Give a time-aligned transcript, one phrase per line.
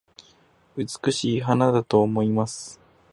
[0.75, 2.79] 美しい花だと思います